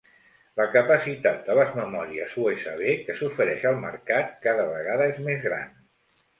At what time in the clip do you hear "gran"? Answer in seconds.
5.49-5.73